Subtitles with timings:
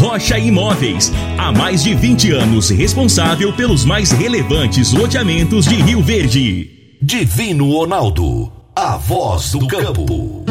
[0.00, 1.12] Rocha Imóveis.
[1.36, 6.96] Há mais de 20 anos responsável pelos mais relevantes loteamentos de Rio Verde.
[7.02, 8.50] Divino Ronaldo.
[8.74, 10.42] A voz do campo.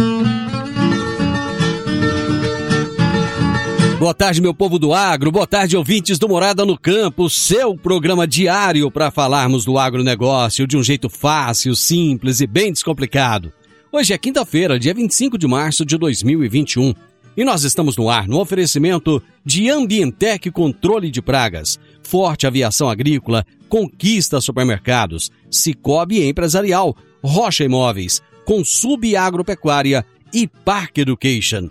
[3.98, 5.32] Boa tarde, meu povo do agro.
[5.32, 7.28] Boa tarde, ouvintes do Morada no Campo.
[7.28, 13.52] Seu programa diário para falarmos do agronegócio de um jeito fácil, simples e bem descomplicado.
[13.92, 16.94] Hoje é quinta-feira, dia 25 de março de 2021.
[17.38, 23.46] E nós estamos no ar no oferecimento de Ambientec Controle de Pragas, Forte Aviação Agrícola,
[23.68, 31.70] Conquista Supermercados, Cicobi Empresarial, Rocha Imóveis, Consub Agropecuária e Park Education.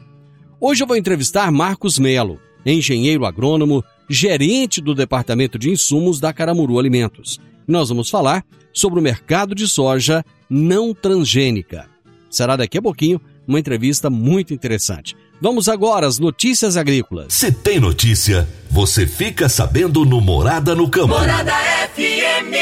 [0.60, 6.78] Hoje eu vou entrevistar Marcos Melo, engenheiro agrônomo, gerente do Departamento de Insumos da Caramuru
[6.78, 7.40] Alimentos.
[7.66, 11.88] Nós vamos falar sobre o mercado de soja não transgênica.
[12.30, 15.16] Será daqui a pouquinho uma entrevista muito interessante.
[15.40, 17.32] Vamos agora às notícias agrícolas.
[17.32, 21.08] Se tem notícia, você fica sabendo no Morada no Campo.
[21.08, 21.52] Morada
[21.94, 22.58] FM.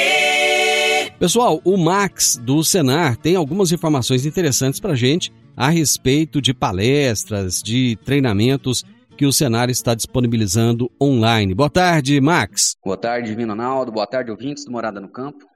[1.19, 7.63] Pessoal, o Max do Senar tem algumas informações interessantes para gente a respeito de palestras,
[7.63, 8.85] de treinamentos
[9.17, 11.55] que o Senar está disponibilizando online.
[11.55, 12.77] Boa tarde, Max.
[12.85, 13.91] Boa tarde, Divino Ronaldo.
[13.91, 15.47] Boa tarde, ouvintes do Morada no Campo.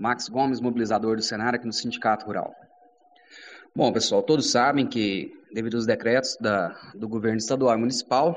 [0.00, 2.54] Max Gomes, mobilizador do Senar aqui no Sindicato Rural.
[3.76, 8.36] Bom, pessoal, todos sabem que, devido aos decretos da, do governo estadual e municipal,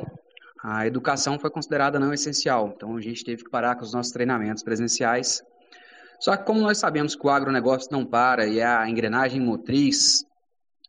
[0.64, 2.72] a educação foi considerada não essencial.
[2.74, 5.44] Então, a gente teve que parar com os nossos treinamentos presenciais.
[6.18, 10.24] Só que, como nós sabemos que o agronegócio não para e é a engrenagem motriz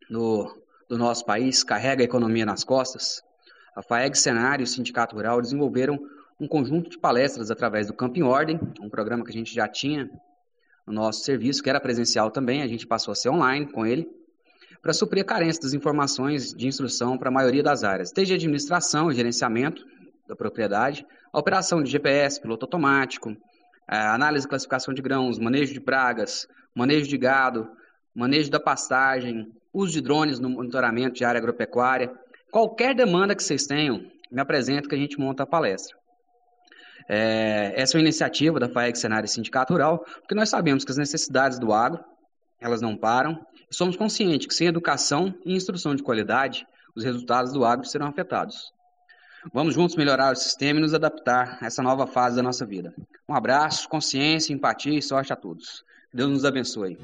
[0.08, 0.56] do,
[0.88, 3.20] do nosso país, carrega a economia nas costas,
[3.74, 5.98] a FAEG Cenário e o Sindicato Rural desenvolveram
[6.38, 9.66] um conjunto de palestras através do Campo em Ordem, um programa que a gente já
[9.66, 10.08] tinha
[10.86, 14.08] no nosso serviço, que era presencial também, a gente passou a ser online com ele,
[14.82, 19.10] para suprir a carência das informações de instrução para a maioria das áreas, desde administração
[19.10, 19.84] e gerenciamento
[20.26, 23.36] da propriedade, a operação de GPS, piloto automático,
[23.86, 27.68] análise e classificação de grãos, manejo de pragas, manejo de gado,
[28.14, 32.12] manejo da pastagem, uso de drones no monitoramento de área agropecuária.
[32.50, 35.96] Qualquer demanda que vocês tenham, me apresenta que a gente monta a palestra.
[37.08, 40.96] É, essa é uma iniciativa da FAEG Cenário Sindicato Rural, porque nós sabemos que as
[40.96, 42.04] necessidades do agro,
[42.60, 47.64] elas não param, somos conscientes que sem educação e instrução de qualidade, os resultados do
[47.64, 48.72] agro serão afetados.
[49.54, 52.92] Vamos juntos melhorar o sistema e nos adaptar a essa nova fase da nossa vida.
[53.28, 55.84] Um abraço, consciência, empatia e sorte a todos.
[56.12, 56.98] Deus nos abençoe.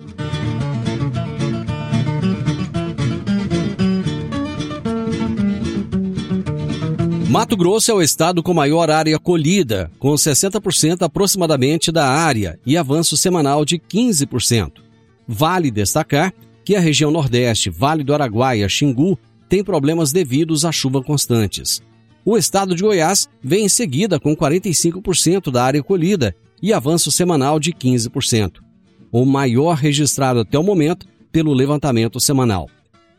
[7.31, 12.77] Mato Grosso é o estado com maior área colhida, com 60% aproximadamente da área e
[12.77, 14.81] avanço semanal de 15%.
[15.29, 16.33] Vale destacar
[16.67, 19.17] que a região Nordeste, Vale do Araguaia, Xingu,
[19.49, 21.81] tem problemas devidos à chuva constantes.
[22.25, 27.61] O estado de Goiás vem em seguida com 45% da área colhida e avanço semanal
[27.61, 28.55] de 15%,
[29.13, 32.69] o maior registrado até o momento pelo levantamento semanal.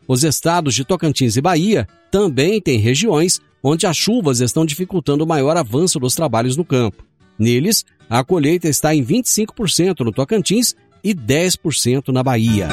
[0.06, 5.26] Os estados de Tocantins e Bahia também têm regiões onde as chuvas estão dificultando o
[5.26, 7.02] maior avanço dos trabalhos no campo.
[7.38, 12.68] Neles, a colheita está em 25% no Tocantins e 10% na Bahia.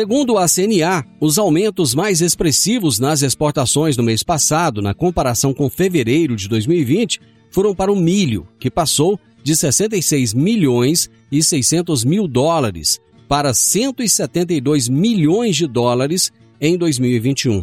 [0.00, 5.68] Segundo a CNA, os aumentos mais expressivos nas exportações no mês passado, na comparação com
[5.68, 7.20] fevereiro de 2020,
[7.50, 12.98] foram para o milho, que passou de 66 milhões e 600 mil dólares
[13.28, 17.62] para 172 milhões de dólares em 2021.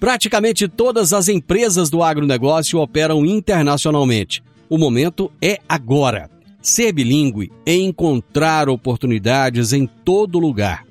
[0.00, 4.42] Praticamente todas as empresas do agronegócio operam internacionalmente.
[4.70, 6.30] O momento é agora.
[6.62, 10.86] Ser bilíngue é encontrar oportunidades em todo lugar.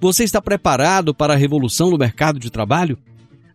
[0.00, 2.98] Você está preparado para a revolução no mercado de trabalho?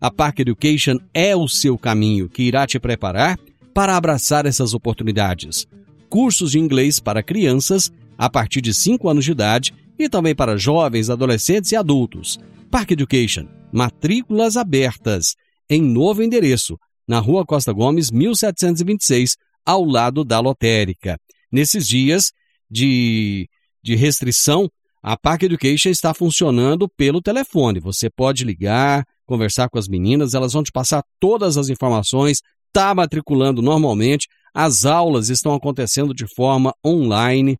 [0.00, 3.38] A Park Education é o seu caminho que irá te preparar
[3.74, 5.66] para abraçar essas oportunidades.
[6.08, 10.56] Cursos de inglês para crianças a partir de 5 anos de idade e também para
[10.56, 12.38] jovens, adolescentes e adultos.
[12.70, 15.34] Park Education, matrículas abertas,
[15.68, 21.18] em novo endereço, na Rua Costa Gomes, 1726, ao lado da lotérica.
[21.50, 22.32] Nesses dias
[22.70, 23.48] de,
[23.82, 24.70] de restrição,
[25.02, 27.80] a Park Education está funcionando pelo telefone.
[27.80, 32.94] Você pode ligar, conversar com as meninas, elas vão te passar todas as informações, está
[32.94, 37.56] matriculando normalmente, as aulas estão acontecendo de forma online.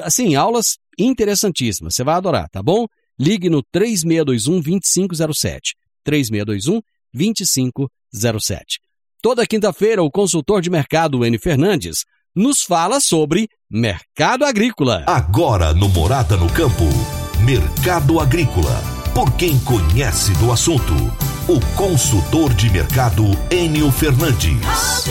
[0.00, 2.86] Assim, aulas interessantíssimas, você vai adorar, tá bom?
[3.18, 5.74] Ligue no 3621 2507.
[6.04, 6.80] 3621
[7.12, 8.78] 2507.
[9.22, 11.38] Toda quinta-feira, o consultor de mercado N.
[11.38, 12.04] Fernandes
[12.34, 15.04] nos fala sobre mercado agrícola.
[15.06, 16.84] Agora no Morada no Campo,
[17.44, 18.91] Mercado Agrícola.
[19.14, 20.94] Por quem conhece do assunto,
[21.44, 25.04] o consultor de mercado Enio Fernandes.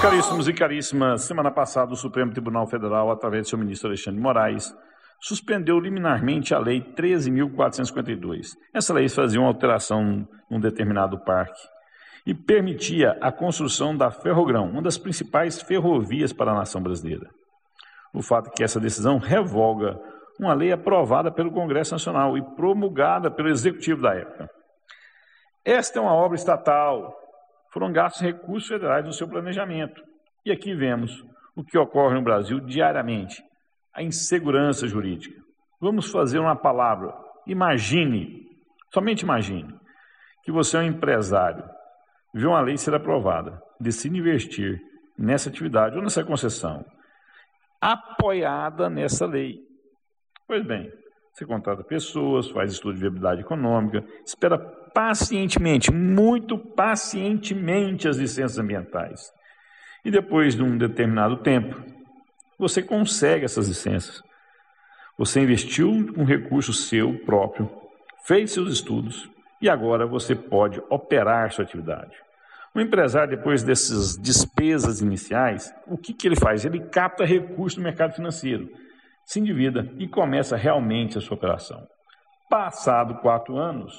[0.00, 4.22] Caríssimos e caríssimas, semana passada o Supremo Tribunal Federal, através do seu ministro Alexandre de
[4.22, 4.74] Moraes,
[5.20, 8.56] suspendeu liminarmente a Lei 13.452.
[8.72, 11.60] Essa lei fazia uma alteração num determinado parque
[12.26, 17.28] e permitia a construção da Ferrogrão, uma das principais ferrovias para a nação brasileira.
[18.14, 20.00] O fato é que essa decisão revoga
[20.44, 24.48] uma lei aprovada pelo Congresso Nacional e promulgada pelo Executivo da época.
[25.64, 27.14] Esta é uma obra estatal,
[27.72, 30.02] foram gastos recursos federais no seu planejamento.
[30.44, 33.42] E aqui vemos o que ocorre no Brasil diariamente:
[33.94, 35.38] a insegurança jurídica.
[35.80, 37.14] Vamos fazer uma palavra.
[37.46, 38.46] Imagine,
[38.92, 39.74] somente imagine,
[40.42, 41.64] que você é um empresário,
[42.34, 44.80] vê uma lei ser aprovada, decide investir
[45.18, 46.84] nessa atividade ou nessa concessão,
[47.80, 49.69] apoiada nessa lei.
[50.50, 50.92] Pois bem,
[51.32, 59.32] você contrata pessoas, faz estudo de viabilidade econômica, espera pacientemente, muito pacientemente as licenças ambientais.
[60.04, 61.80] E depois de um determinado tempo,
[62.58, 64.24] você consegue essas licenças.
[65.16, 67.70] Você investiu um recurso seu próprio,
[68.24, 69.30] fez seus estudos
[69.62, 72.16] e agora você pode operar sua atividade.
[72.74, 76.64] O empresário, depois dessas despesas iniciais, o que, que ele faz?
[76.64, 78.68] Ele capta recursos no mercado financeiro,
[79.30, 81.86] se endivida e começa realmente a sua operação.
[82.48, 83.94] Passado quatro anos,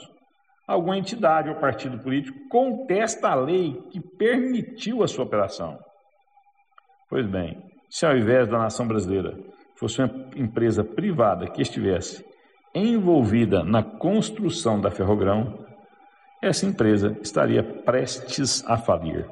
[0.67, 5.79] alguma entidade ou partido político contesta a lei que permitiu a sua operação.
[7.09, 9.33] Pois bem, se ao invés da nação brasileira
[9.77, 12.25] fosse uma empresa privada que estivesse
[12.75, 15.65] envolvida na construção da Ferrogrão,
[16.41, 19.29] essa empresa estaria prestes a falir.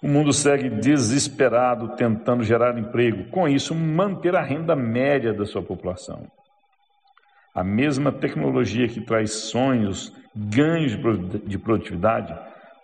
[0.00, 5.62] O mundo segue desesperado tentando gerar emprego, com isso, manter a renda média da sua
[5.62, 6.30] população.
[7.52, 10.92] A mesma tecnologia que traz sonhos, ganhos
[11.44, 12.32] de produtividade,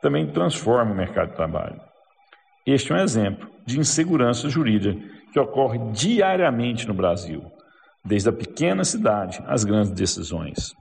[0.03, 1.81] também transforma o mercado de trabalho.
[2.67, 5.01] Este é um exemplo de insegurança jurídica
[5.33, 7.45] que ocorre diariamente no Brasil,
[8.05, 10.75] desde a pequena cidade às grandes decisões.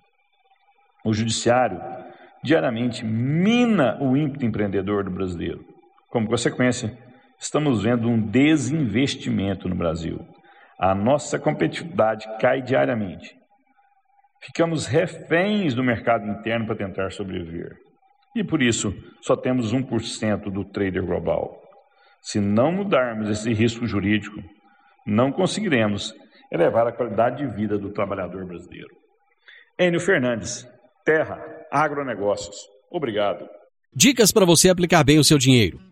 [1.06, 1.80] O judiciário
[2.44, 5.73] diariamente mina o ímpeto empreendedor do brasileiro.
[6.14, 6.96] Como consequência,
[7.40, 10.20] estamos vendo um desinvestimento no Brasil.
[10.78, 13.36] A nossa competitividade cai diariamente.
[14.40, 17.78] Ficamos reféns do mercado interno para tentar sobreviver.
[18.36, 18.94] E por isso,
[19.24, 21.60] só temos 1% do trader global.
[22.22, 24.40] Se não mudarmos esse risco jurídico,
[25.08, 26.14] não conseguiremos
[26.52, 28.96] elevar a qualidade de vida do trabalhador brasileiro.
[29.80, 30.64] Enio Fernandes,
[31.04, 32.56] Terra, Agronegócios.
[32.92, 33.50] Obrigado.
[33.96, 35.92] Dicas para você aplicar bem o seu dinheiro.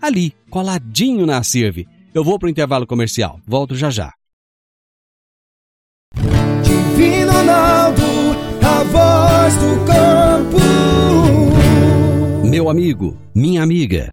[0.00, 1.86] ali, coladinho na Sirve.
[2.14, 4.12] Eu vou para o intervalo comercial, volto já já.
[6.62, 8.02] Divino Ronaldo,
[8.62, 10.56] a voz do campo.
[12.48, 14.12] Meu amigo, minha amiga,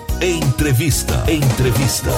[0.23, 1.15] Entrevista.
[1.27, 2.11] Entrevista.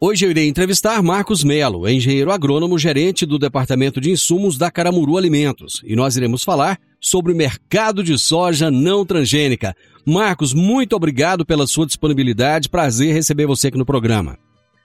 [0.00, 5.16] Hoje eu irei entrevistar Marcos Melo, engenheiro agrônomo gerente do Departamento de Insumos da Caramuru
[5.16, 9.76] Alimentos, e nós iremos falar sobre o mercado de soja não transgênica.
[10.04, 12.68] Marcos, muito obrigado pela sua disponibilidade.
[12.68, 14.36] Prazer receber você aqui no programa.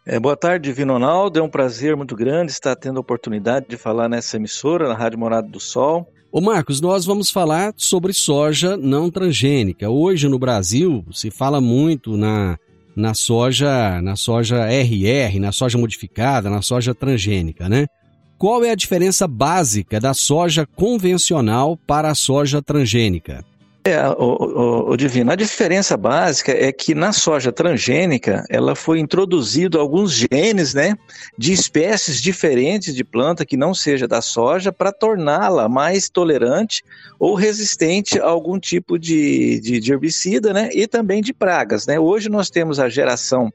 [0.06, 1.40] É, boa tarde, Divino Ronaldo.
[1.40, 5.18] É um prazer muito grande estar tendo a oportunidade de falar nessa emissora, na Rádio
[5.18, 6.08] Morada do Sol.
[6.32, 9.90] Ô Marcos, nós vamos falar sobre soja não transgênica.
[9.90, 12.56] Hoje no Brasil se fala muito na,
[12.96, 17.88] na soja, na soja RR, na soja modificada, na soja transgênica, né?
[18.38, 23.44] Qual é a diferença básica da soja convencional para a soja transgênica?
[23.82, 29.00] É, o, o, o, Divino, a diferença básica é que na soja transgênica ela foi
[29.00, 30.98] introduzido alguns genes, né,
[31.38, 36.84] de espécies diferentes de planta que não seja da soja para torná-la mais tolerante
[37.18, 41.98] ou resistente a algum tipo de, de, de, herbicida, né, e também de pragas, né.
[41.98, 43.50] Hoje nós temos a geração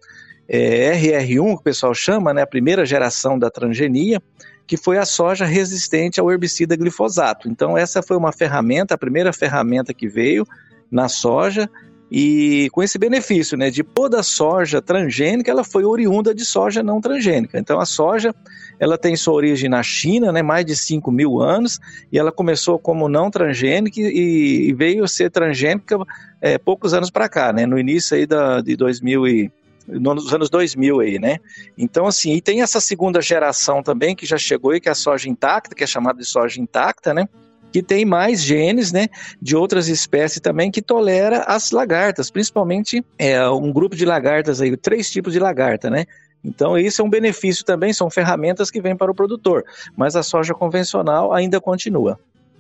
[0.49, 4.23] é, RR1, que o pessoal chama, né, a primeira geração da transgenia,
[4.67, 7.49] que foi a soja resistente ao herbicida glifosato.
[7.49, 10.47] Então, essa foi uma ferramenta, a primeira ferramenta que veio
[10.91, 11.69] na soja,
[12.11, 16.83] e com esse benefício, né, de toda a soja transgênica, ela foi oriunda de soja
[16.83, 17.59] não transgênica.
[17.59, 18.35] Então, a soja,
[18.79, 21.81] ela tem sua origem na China, né, mais de 5 mil anos,
[22.13, 25.99] e ela começou como não transgênica e, e veio ser transgênica
[26.41, 29.53] é, poucos anos para cá, né, no início aí da, de 2000 e
[29.87, 31.39] nos anos 2000 aí, né?
[31.77, 34.95] Então, assim, e tem essa segunda geração também que já chegou aí, que é a
[34.95, 37.29] soja intacta, que é chamada de soja intacta, né?
[37.73, 39.09] Que tem mais genes, né,
[39.43, 44.77] de outras espécies também que tolera as lagartas, principalmente é, um grupo de lagartas aí,
[44.77, 46.05] três tipos de lagarta, né?
[46.45, 49.65] Então, isso é um benefício também, são ferramentas que vêm para o produtor,
[49.97, 52.19] mas a soja convencional ainda continua.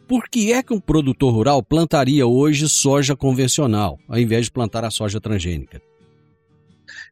[0.08, 4.84] Por que é que um produtor rural plantaria hoje soja convencional, ao invés de plantar
[4.84, 5.80] a soja transgênica?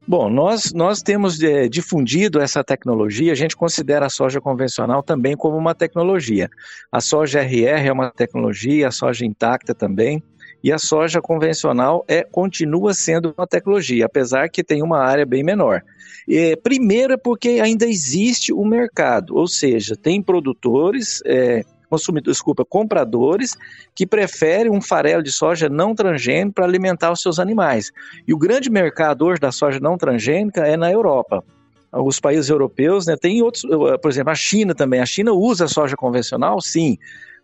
[0.07, 5.37] Bom, nós, nós temos é, difundido essa tecnologia, a gente considera a soja convencional também
[5.37, 6.51] como uma tecnologia.
[6.91, 10.21] A soja RR é uma tecnologia, a soja intacta também,
[10.63, 15.43] e a soja convencional é, continua sendo uma tecnologia, apesar que tem uma área bem
[15.43, 15.83] menor.
[16.29, 21.63] É, primeiro é porque ainda existe o mercado, ou seja, tem produtores é,
[21.93, 23.55] consumidores, desculpa, compradores
[23.95, 27.93] que preferem um farelo de soja não transgênico para alimentar os seus animais.
[28.27, 31.45] E o grande mercado hoje da soja não transgênica é na Europa.
[31.93, 33.65] Os países europeus, né, tem outros,
[34.01, 35.01] por exemplo, a China também.
[35.01, 36.97] A China usa soja convencional, sim.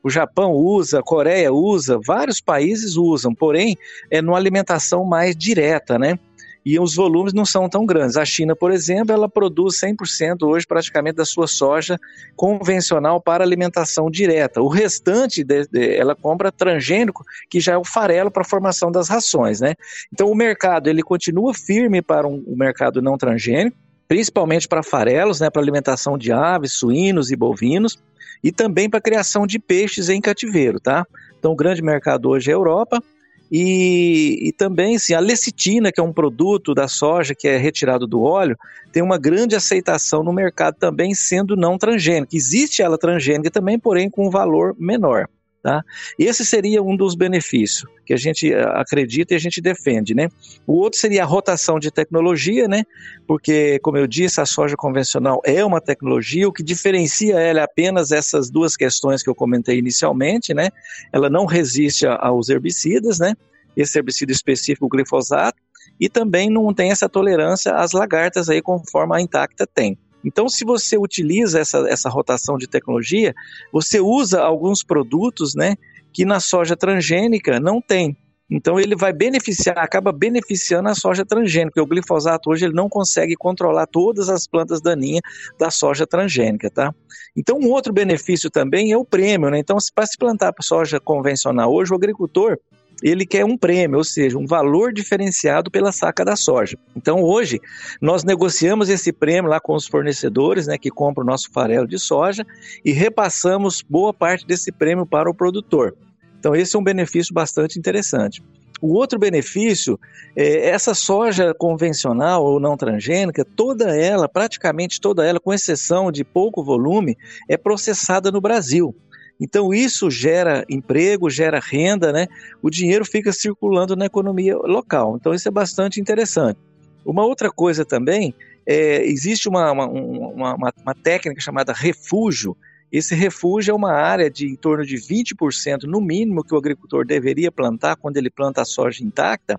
[0.02, 3.76] O Japão usa, a Coreia usa, vários países usam, porém
[4.10, 6.18] é numa alimentação mais direta, né?
[6.68, 8.18] E os volumes não são tão grandes.
[8.18, 11.98] A China, por exemplo, ela produz 100% hoje praticamente da sua soja
[12.36, 14.60] convencional para alimentação direta.
[14.60, 18.92] O restante de, de, ela compra transgênico, que já é o farelo para a formação
[18.92, 19.76] das rações, né?
[20.12, 23.74] Então o mercado ele continua firme para um, um mercado não transgênico,
[24.06, 27.98] principalmente para farelos, né, para alimentação de aves, suínos e bovinos,
[28.44, 31.06] e também para criação de peixes em cativeiro, tá?
[31.38, 33.02] Então o grande mercado hoje é a Europa,
[33.50, 38.06] e, e, também sim, a lecitina, que é um produto da soja que é retirado
[38.06, 38.56] do óleo,
[38.92, 42.36] tem uma grande aceitação no mercado também, sendo não transgênica.
[42.36, 45.28] Existe ela transgênica também, porém com um valor menor.
[45.68, 45.84] Tá?
[46.18, 50.14] Esse seria um dos benefícios que a gente eh, acredita e a gente defende.
[50.14, 50.30] Né?
[50.66, 52.84] O outro seria a rotação de tecnologia, né?
[53.26, 57.62] porque, como eu disse, a soja convencional é uma tecnologia, o que diferencia ela é
[57.62, 60.54] apenas essas duas questões que eu comentei inicialmente.
[60.54, 60.70] Né?
[61.12, 63.34] Ela não resiste aos herbicidas, né?
[63.76, 65.58] esse herbicida específico, o glifosato,
[66.00, 69.98] e também não tem essa tolerância às lagartas aí, conforme a intacta tem.
[70.24, 73.34] Então, se você utiliza essa, essa rotação de tecnologia,
[73.72, 75.76] você usa alguns produtos né,
[76.12, 78.16] que na soja transgênica não tem.
[78.50, 82.88] Então ele vai beneficiar, acaba beneficiando a soja transgênica, porque o glifosato hoje ele não
[82.88, 85.20] consegue controlar todas as plantas daninhas
[85.58, 86.94] da soja transgênica, tá?
[87.36, 89.58] Então um outro benefício também é o prêmio, né?
[89.58, 92.58] Então para se plantar soja convencional hoje, o agricultor
[93.02, 96.76] ele quer um prêmio, ou seja, um valor diferenciado pela saca da soja.
[96.96, 97.60] Então, hoje,
[98.00, 101.98] nós negociamos esse prêmio lá com os fornecedores, né, que compram o nosso farelo de
[101.98, 102.44] soja,
[102.84, 105.96] e repassamos boa parte desse prêmio para o produtor.
[106.38, 108.42] Então, esse é um benefício bastante interessante.
[108.80, 109.98] O outro benefício
[110.36, 116.22] é essa soja convencional ou não transgênica, toda ela, praticamente toda ela, com exceção de
[116.22, 117.16] pouco volume,
[117.48, 118.94] é processada no Brasil.
[119.40, 122.26] Então isso gera emprego, gera renda, né?
[122.60, 125.16] O dinheiro fica circulando na economia local.
[125.16, 126.58] Então isso é bastante interessante.
[127.04, 128.34] Uma outra coisa também,
[128.66, 132.56] é, existe uma, uma, uma, uma, técnica chamada refúgio.
[132.90, 137.06] Esse refúgio é uma área de em torno de 20% no mínimo que o agricultor
[137.06, 139.58] deveria plantar quando ele planta a soja intacta,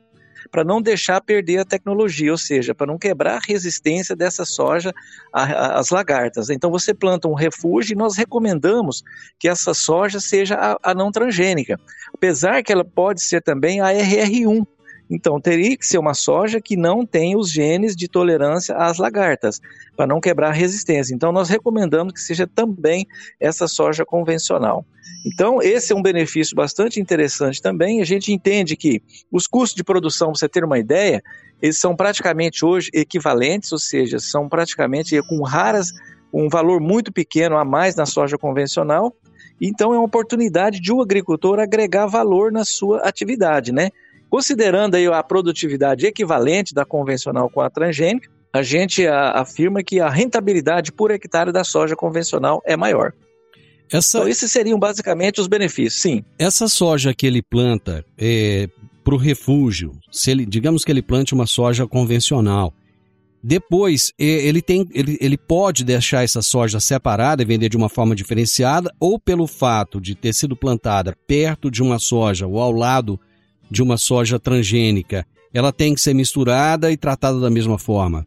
[0.52, 4.94] para não deixar perder a tecnologia, ou seja, para não quebrar a resistência dessa soja
[5.34, 6.50] às lagartas.
[6.50, 9.04] Então você planta um refúgio e nós recomendamos
[9.38, 11.80] que essa soja seja a, a não transgênica,
[12.14, 14.66] apesar que ela pode ser também a RR1,
[15.10, 19.60] então, teria que ser uma soja que não tem os genes de tolerância às lagartas,
[19.98, 21.16] para não quebrar a resistência.
[21.16, 23.08] Então, nós recomendamos que seja também
[23.40, 24.86] essa soja convencional.
[25.26, 28.02] Então, esse é um benefício bastante interessante também.
[28.02, 29.02] A gente entende que
[29.32, 31.24] os custos de produção, para você ter uma ideia,
[31.60, 35.92] eles são praticamente hoje equivalentes, ou seja, são praticamente com raras,
[36.32, 39.14] um valor muito pequeno a mais na soja convencional.
[39.60, 43.90] Então, é uma oportunidade de o um agricultor agregar valor na sua atividade, né?
[44.30, 50.10] Considerando aí a produtividade equivalente da convencional com a transgênica, a gente afirma que a
[50.10, 53.14] rentabilidade por hectare da soja convencional é maior.
[53.92, 54.20] Essa...
[54.20, 56.24] Então, esses seriam basicamente os benefícios, sim.
[56.38, 58.70] Essa soja que ele planta é,
[59.04, 62.74] para o refúgio, se ele, digamos que ele plante uma soja convencional,
[63.42, 67.90] depois é, ele, tem, ele, ele pode deixar essa soja separada e vender de uma
[67.90, 72.72] forma diferenciada, ou pelo fato de ter sido plantada perto de uma soja ou ao
[72.72, 73.20] lado
[73.70, 78.26] de uma soja transgênica, ela tem que ser misturada e tratada da mesma forma?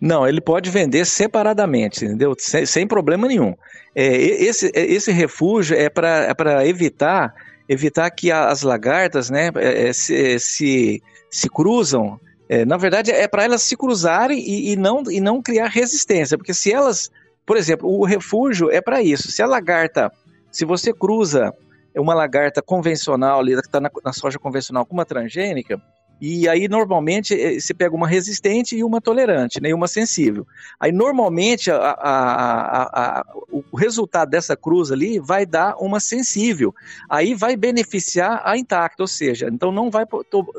[0.00, 2.34] Não, ele pode vender separadamente, entendeu?
[2.38, 3.54] Sem, sem problema nenhum.
[3.94, 7.34] É, esse, é, esse refúgio é para é evitar
[7.68, 12.18] evitar que as lagartas né, é, é, se, se, se cruzam.
[12.48, 16.38] É, na verdade, é para elas se cruzarem e, e, não, e não criar resistência,
[16.38, 17.10] porque se elas,
[17.44, 19.30] por exemplo, o refúgio é para isso.
[19.30, 20.10] Se a lagarta,
[20.50, 21.52] se você cruza
[22.00, 25.80] uma lagarta convencional, ali, que está na, na soja convencional com uma transgênica,
[26.20, 30.46] e aí, normalmente, eh, você pega uma resistente e uma tolerante, né, e uma sensível.
[30.80, 36.74] Aí, normalmente, a, a, a, o resultado dessa cruz ali vai dar uma sensível.
[37.08, 40.04] Aí vai beneficiar a intacta, ou seja, então não vai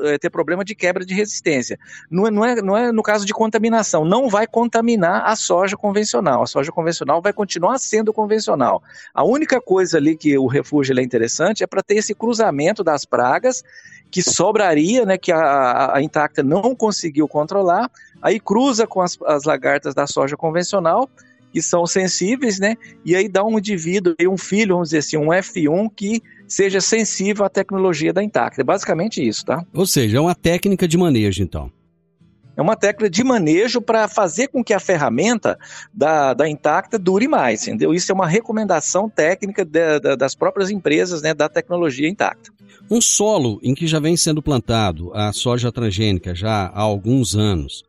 [0.02, 1.78] eh, ter problema de quebra de resistência.
[2.10, 5.76] Não é, não, é, não é no caso de contaminação, não vai contaminar a soja
[5.76, 6.42] convencional.
[6.42, 8.82] A soja convencional vai continuar sendo convencional.
[9.12, 13.04] A única coisa ali que o refúgio é interessante é para ter esse cruzamento das
[13.04, 13.62] pragas
[14.10, 19.44] que sobraria, né, que a, a intacta não conseguiu controlar, aí cruza com as, as
[19.44, 21.08] lagartas da soja convencional,
[21.52, 25.28] que são sensíveis, né, e aí dá um indivíduo, um filho, vamos dizer assim, um
[25.28, 28.60] F1 que seja sensível à tecnologia da intacta.
[28.60, 29.64] É basicamente isso, tá?
[29.72, 31.70] Ou seja, é uma técnica de manejo, então.
[32.60, 35.58] É uma técnica de manejo para fazer com que a ferramenta
[35.94, 37.94] da, da Intacta dure mais, entendeu?
[37.94, 42.52] Isso é uma recomendação técnica de, de, das próprias empresas né, da tecnologia Intacta.
[42.90, 47.82] Um solo em que já vem sendo plantado a soja transgênica já há alguns anos,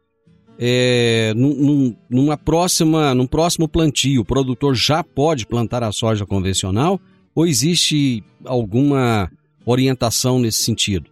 [0.57, 6.97] é, num, numa próxima, num próximo plantio, o produtor já pode plantar a soja convencional
[7.35, 9.29] ou existe alguma
[9.65, 11.11] orientação nesse sentido?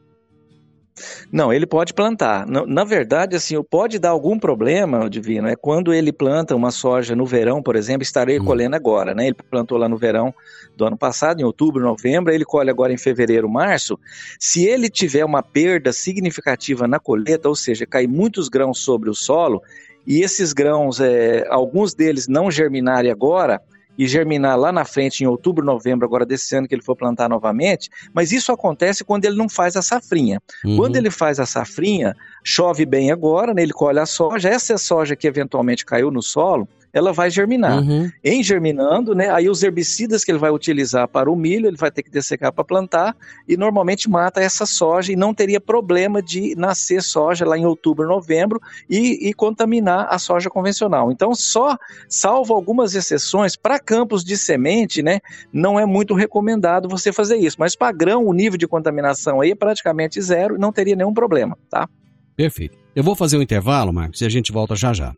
[1.31, 2.45] Não, ele pode plantar.
[2.47, 7.15] Na, na, verdade, assim, pode dar algum problema, Divino, é quando ele planta uma soja
[7.15, 8.45] no verão, por exemplo, estarei hum.
[8.45, 9.27] colhendo agora, né?
[9.27, 10.33] Ele plantou lá no verão
[10.75, 13.99] do ano passado, em outubro, novembro, ele colhe agora em fevereiro, março.
[14.39, 19.13] Se ele tiver uma perda significativa na colheita, ou seja, cai muitos grãos sobre o
[19.13, 19.61] solo,
[20.07, 23.61] e esses grãos, é, alguns deles não germinarem agora,
[23.99, 27.27] e germinar lá na frente em outubro, novembro, agora desse ano que ele for plantar
[27.27, 30.41] novamente, mas isso acontece quando ele não faz a safrinha.
[30.63, 30.77] Uhum.
[30.77, 34.77] Quando ele faz a safrinha, chove bem agora, né, ele colhe a soja, essa é
[34.77, 37.79] soja que eventualmente caiu no solo, ela vai germinar.
[37.79, 38.09] Uhum.
[38.23, 41.91] Em germinando, né, aí os herbicidas que ele vai utilizar para o milho, ele vai
[41.91, 43.15] ter que dessecar para plantar
[43.47, 48.07] e normalmente mata essa soja e não teria problema de nascer soja lá em outubro,
[48.07, 51.11] novembro e, e contaminar a soja convencional.
[51.11, 55.19] Então, só, salvo algumas exceções, para campos de semente, né,
[55.53, 57.57] não é muito recomendado você fazer isso.
[57.59, 61.13] Mas para grão, o nível de contaminação aí é praticamente zero e não teria nenhum
[61.13, 61.87] problema, tá?
[62.35, 62.77] Perfeito.
[62.95, 65.13] Eu vou fazer um intervalo, Marcos, e a gente volta já já.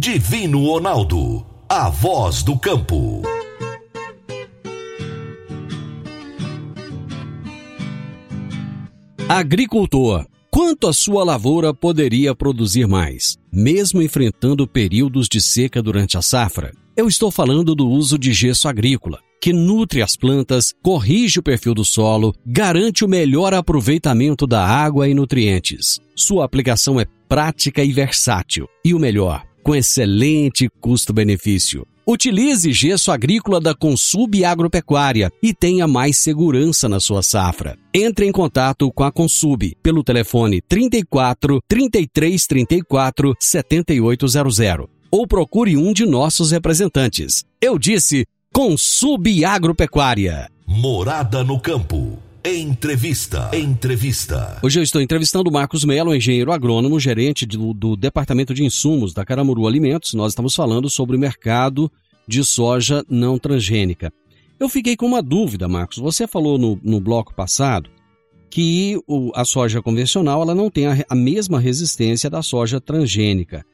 [0.00, 3.20] Divino Ronaldo, a voz do campo.
[9.28, 16.22] Agricultor, quanto a sua lavoura poderia produzir mais, mesmo enfrentando períodos de seca durante a
[16.22, 16.72] safra?
[16.96, 19.18] Eu estou falando do uso de gesso agrícola.
[19.40, 25.08] que nutre as plantas, corrige o perfil do solo, garante o melhor aproveitamento da água
[25.08, 26.00] e nutrientes.
[26.16, 28.66] Sua aplicação é prática e versátil.
[28.84, 31.86] E o melhor, com excelente custo-benefício.
[32.06, 37.76] Utilize gesso agrícola da Consub Agropecuária e tenha mais segurança na sua safra.
[37.92, 45.92] Entre em contato com a Consub pelo telefone 34 33 34 7800 ou procure um
[45.92, 47.44] de nossos representantes.
[47.60, 50.50] Eu disse Consub Agropecuária.
[50.66, 52.18] Morada no campo.
[52.44, 53.50] Entrevista.
[53.52, 54.60] Entrevista.
[54.62, 59.12] Hoje eu estou entrevistando o Marcos Melo, engenheiro agrônomo, gerente do, do Departamento de Insumos
[59.12, 60.14] da Caramuru Alimentos.
[60.14, 61.90] Nós estamos falando sobre o mercado
[62.28, 64.12] de soja não transgênica.
[64.58, 65.98] Eu fiquei com uma dúvida, Marcos.
[65.98, 67.90] Você falou no, no bloco passado
[68.48, 73.64] que o, a soja convencional ela não tem a, a mesma resistência da soja transgênica.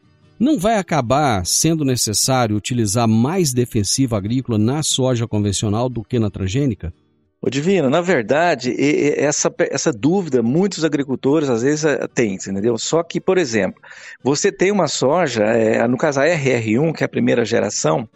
[0.40, 6.30] Não vai acabar sendo necessário utilizar mais defensivo agrícola na soja convencional do que na
[6.30, 6.92] transgênica?
[7.46, 8.74] Ô Divino, na verdade,
[9.18, 12.78] essa, essa dúvida muitos agricultores às vezes eh, têm, entendeu?
[12.78, 13.82] Só que, por exemplo,
[14.22, 18.08] você tem uma soja, é, no caso a RR1, que é a primeira geração,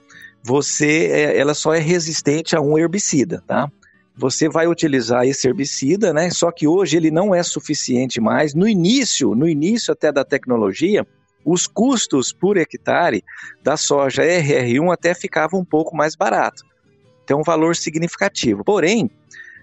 [0.42, 3.70] você, é, ela só é resistente a um herbicida, tá?
[4.16, 6.30] Você vai utilizar esse herbicida, né?
[6.30, 8.54] Só que hoje ele não é suficiente mais.
[8.54, 11.06] No início, no início até da tecnologia,
[11.44, 13.22] os custos por hectare
[13.62, 16.64] da soja RR1 até ficavam um pouco mais barato.
[17.28, 18.64] Tem um valor significativo.
[18.64, 19.10] Porém,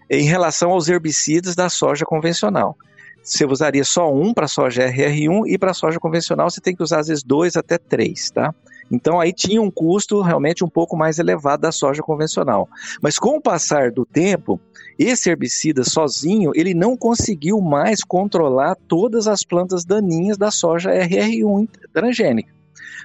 [0.07, 2.77] em relação aos herbicidas da soja convencional,
[3.23, 6.99] você usaria só um para soja RR1 e para soja convencional você tem que usar
[6.99, 8.53] às vezes dois até três, tá?
[8.91, 12.69] Então aí tinha um custo realmente um pouco mais elevado da soja convencional.
[13.01, 14.61] Mas com o passar do tempo,
[14.99, 21.67] esse herbicida sozinho, ele não conseguiu mais controlar todas as plantas daninhas da soja RR1
[21.91, 22.53] transgênica.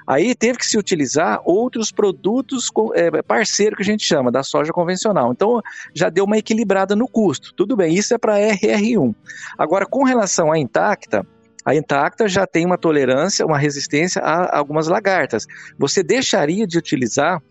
[0.06, 4.72] Aí teve que se utilizar outros produtos é, parceiro que a gente chama da soja
[4.72, 5.32] convencional.
[5.32, 5.60] Então
[5.94, 7.52] já deu uma equilibrada no custo.
[7.54, 9.14] Tudo bem, isso é para RR1.
[9.58, 11.26] Agora, com relação à intacta,
[11.64, 15.46] a intacta já tem uma tolerância, uma resistência a algumas lagartas.
[15.78, 17.42] Você deixaria de utilizar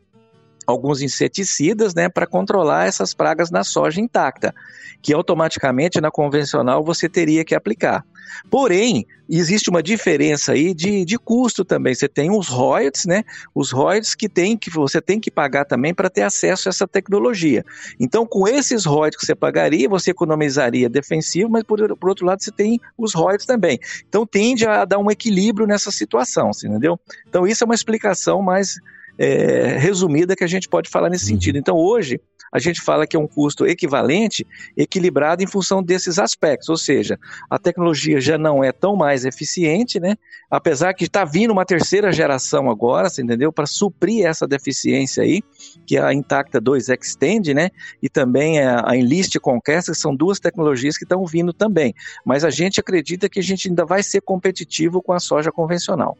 [0.70, 4.54] alguns inseticidas né, para controlar essas pragas na soja intacta,
[5.02, 8.06] que automaticamente na convencional você teria que aplicar.
[8.50, 11.94] Porém, existe uma diferença aí de, de custo também.
[11.94, 13.24] Você tem os royalties, né?
[13.54, 16.88] Os royalties que, tem, que você tem que pagar também para ter acesso a essa
[16.88, 17.66] tecnologia.
[18.00, 22.44] Então, com esses royalties que você pagaria, você economizaria defensivo, mas por, por outro lado
[22.44, 23.80] você tem os royalties também.
[24.08, 27.00] Então, tende a dar um equilíbrio nessa situação, entendeu?
[27.28, 28.80] Então, isso é uma explicação mais
[29.20, 31.32] é, resumida que a gente pode falar nesse uhum.
[31.32, 31.58] sentido.
[31.58, 36.70] Então, hoje, a gente fala que é um custo equivalente, equilibrado em função desses aspectos,
[36.70, 40.16] ou seja, a tecnologia já não é tão mais eficiente, né?
[40.50, 43.52] Apesar que está vindo uma terceira geração agora, você entendeu?
[43.52, 45.44] Para suprir essa deficiência aí,
[45.86, 47.70] que é a Intacta 2 Extend, né?
[48.02, 51.94] E também a Enlist Conquest, que são duas tecnologias que estão vindo também.
[52.26, 56.18] Mas a gente acredita que a gente ainda vai ser competitivo com a soja convencional.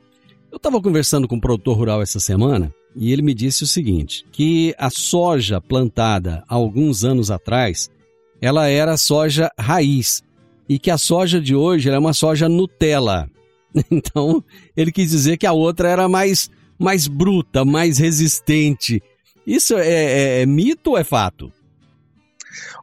[0.52, 4.26] Eu estava conversando com um produtor rural essa semana e ele me disse o seguinte:
[4.32, 7.90] que a soja plantada há alguns anos atrás,
[8.42, 10.24] ela era soja raiz
[10.68, 13.30] e que a soja de hoje é uma soja Nutella.
[13.92, 14.44] Então,
[14.76, 19.00] ele quis dizer que a outra era mais mais bruta, mais resistente.
[19.46, 21.52] Isso é, é, é mito ou é fato?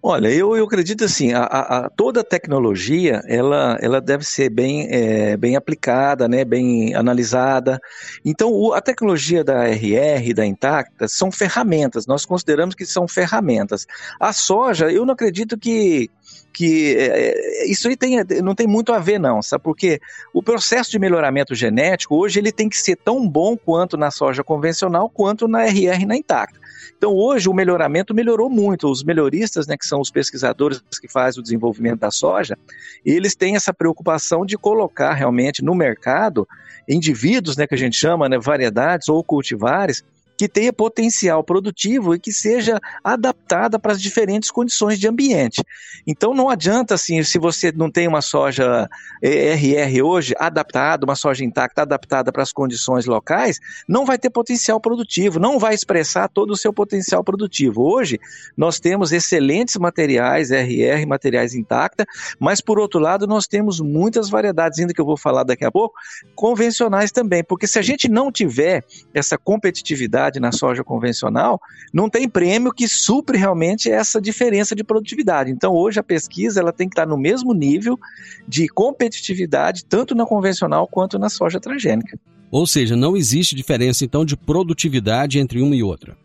[0.09, 5.37] Olha, eu, eu acredito assim, a, a, toda tecnologia, ela, ela deve ser bem, é,
[5.37, 7.81] bem aplicada, né, bem analisada.
[8.25, 13.85] Então, o, a tecnologia da RR, da Intacta, são ferramentas, nós consideramos que são ferramentas.
[14.21, 16.09] A soja, eu não acredito que,
[16.55, 19.65] que é, isso aí tem, não tem muito a ver não, sabe?
[19.65, 19.99] Porque
[20.33, 24.45] o processo de melhoramento genético hoje ele tem que ser tão bom quanto na soja
[24.45, 26.61] convencional quanto na RR na intacta.
[26.97, 28.91] Então, hoje, o melhoramento melhorou muito.
[28.91, 32.57] Os melhoristas, né, que são os pesquisadores que fazem o desenvolvimento da soja,
[33.05, 36.49] eles têm essa preocupação de colocar realmente no mercado
[36.89, 40.03] indivíduos, né, que a gente chama, né, variedades ou cultivares,
[40.37, 45.63] que tenha potencial produtivo e que seja adaptada para as diferentes condições de ambiente.
[46.07, 48.89] Então não adianta assim, se você não tem uma soja
[49.23, 54.81] RR hoje adaptada, uma soja intacta adaptada para as condições locais, não vai ter potencial
[54.81, 57.83] produtivo, não vai expressar todo o seu potencial produtivo.
[57.83, 58.21] Hoje
[58.57, 62.05] nós temos excelentes materiais RR, materiais intacta,
[62.39, 65.73] mas por outro lado nós temos muitas variedades, ainda que eu vou falar daqui a
[65.73, 65.95] pouco,
[66.35, 71.61] convencionais também, porque se a gente não tiver essa competitividade na soja convencional,
[71.93, 75.51] não tem prêmio que supre realmente essa diferença de produtividade.
[75.51, 77.99] Então, hoje a pesquisa ela tem que estar no mesmo nível
[78.47, 82.19] de competitividade, tanto na convencional quanto na soja transgênica.
[82.51, 86.17] Ou seja, não existe diferença então de produtividade entre uma e outra.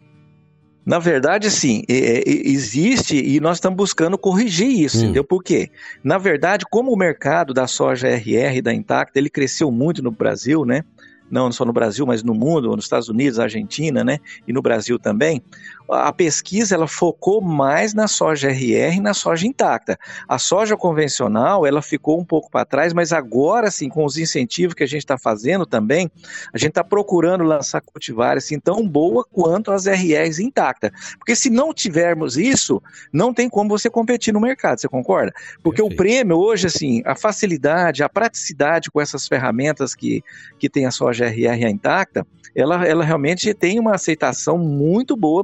[0.86, 5.04] Na verdade, sim, é, é, existe e nós estamos buscando corrigir isso, hum.
[5.04, 5.24] entendeu?
[5.24, 5.70] Por quê?
[6.04, 10.66] Na verdade, como o mercado da soja RR da Intacta, ele cresceu muito no Brasil,
[10.66, 10.84] né?
[11.32, 15.00] Não só no Brasil, mas no mundo, nos Estados Unidos, Argentina, né, e no Brasil
[15.00, 15.42] também,
[15.92, 19.98] a pesquisa ela focou mais na soja RR e na soja intacta.
[20.28, 24.74] A soja convencional ela ficou um pouco para trás, mas agora sim, com os incentivos
[24.74, 26.10] que a gente está fazendo também,
[26.54, 30.92] a gente está procurando lançar cultivares assim, tão boa quanto as RRs intactas.
[31.18, 35.34] Porque se não tivermos isso, não tem como você competir no mercado, você concorda?
[35.62, 35.94] Porque Perfeito.
[35.94, 40.24] o prêmio hoje, assim, a facilidade, a praticidade com essas ferramentas que,
[40.58, 42.26] que tem a soja RR intacta,
[42.56, 45.44] ela, ela realmente tem uma aceitação muito boa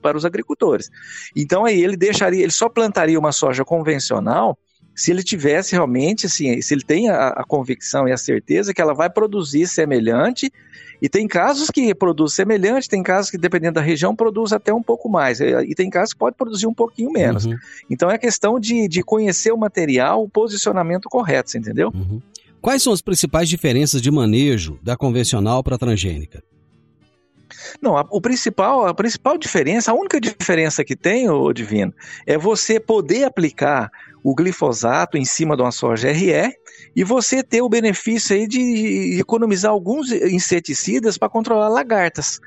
[0.00, 0.90] para os, agricultores.
[1.34, 4.58] Então aí ele deixaria, ele só plantaria uma soja convencional
[4.96, 8.80] se ele tivesse realmente, assim, se ele tem a, a, convicção e a certeza que
[8.80, 10.50] ela vai produzir semelhante,
[11.02, 14.82] e tem casos que produz semelhante, tem casos que, dependendo da região, produz até um
[14.82, 17.44] pouco mais, e tem casos que pode produzir um pouquinho menos.
[17.44, 17.56] Uhum.
[17.90, 21.92] Então é questão de, de conhecer o material, o posicionamento correto, você entendeu?
[21.94, 22.22] Uhum.
[22.62, 26.42] Quais são as principais diferenças de manejo da convencional para a transgênica?
[27.80, 31.92] Não, a, o principal, a principal diferença, a única diferença que tem, o Divino,
[32.26, 33.90] é você poder aplicar
[34.22, 36.52] o glifosato em cima de uma soja RE
[36.94, 42.40] e você ter o benefício aí de economizar alguns inseticidas para controlar lagartas.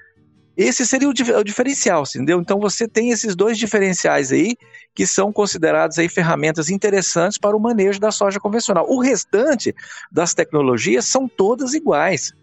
[0.57, 2.41] Esse seria o, o diferencial, entendeu?
[2.41, 4.57] Então você tem esses dois diferenciais aí
[4.93, 8.85] que são considerados aí ferramentas interessantes para o manejo da soja convencional.
[8.89, 9.73] O restante
[10.12, 12.33] das tecnologias são todas iguais.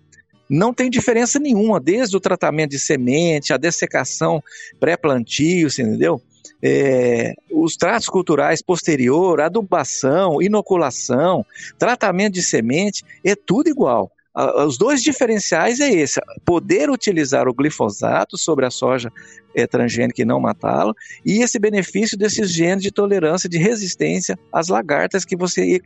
[0.48, 4.42] Não tem diferença nenhuma, desde o tratamento de semente, a dessecação
[4.78, 6.20] pré-plantio, entendeu?
[6.62, 11.44] É, os tratos culturais posterior, adubação, inoculação,
[11.78, 14.10] tratamento de semente, é tudo igual
[14.66, 19.10] os dois diferenciais é esse: poder utilizar o glifosato sobre a soja
[19.54, 20.94] é, transgênica e não matá-lo,
[21.24, 25.80] e esse benefício desses genes de tolerância, de resistência às lagartas, que você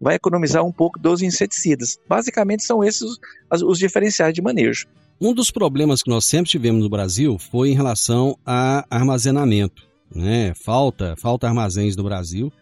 [0.00, 1.98] vai economizar um pouco dos inseticidas.
[2.06, 3.18] Basicamente, são esses
[3.50, 4.86] os, os diferenciais de manejo.
[5.20, 9.82] Um dos problemas que nós sempre tivemos no Brasil foi em relação a armazenamento.
[10.14, 10.52] Né?
[10.54, 12.52] Falta, falta armazéns no Brasil.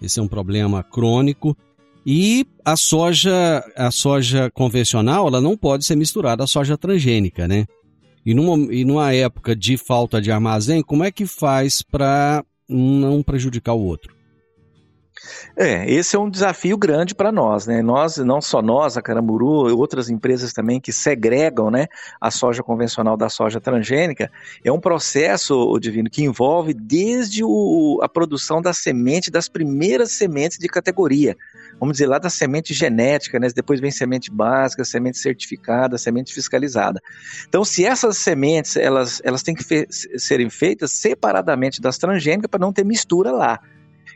[0.00, 1.56] Esse é um problema crônico
[2.04, 7.66] e a soja, a soja convencional, ela não pode ser misturada à soja transgênica, né?
[8.24, 13.22] E numa, e numa época de falta de armazém, como é que faz para não
[13.22, 14.14] prejudicar o outro?
[15.56, 17.82] É, esse é um desafio grande para nós, né?
[17.82, 21.86] Nós, não só nós, a Caramburu, e outras empresas também que segregam, né,
[22.20, 24.30] a soja convencional da soja transgênica,
[24.64, 30.58] é um processo, divino, que envolve desde o, a produção da semente, das primeiras sementes
[30.58, 31.36] de categoria
[31.82, 33.48] vamos dizer, lá da semente genética, né?
[33.52, 37.02] Depois vem semente básica, semente certificada, semente fiscalizada.
[37.48, 42.60] Então, se essas sementes, elas, elas têm que fe serem feitas separadamente das transgênicas para
[42.60, 43.58] não ter mistura lá.